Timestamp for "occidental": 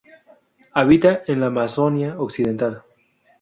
2.19-2.81